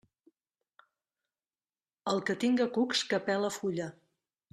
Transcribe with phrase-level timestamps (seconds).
[2.13, 3.87] El que tinga cucs que pele fulla.